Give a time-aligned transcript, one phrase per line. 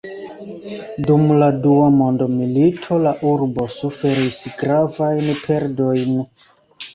[1.09, 6.19] Dum la dua mondmilito la urbo suferis gravajn perdojn.